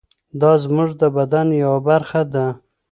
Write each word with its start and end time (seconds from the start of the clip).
دا 0.41 0.51
زموږ 0.63 0.89
د 1.01 1.03
بدن 1.17 1.47
یوه 1.63 1.79
برخه 1.89 2.21
ده. 2.33 2.45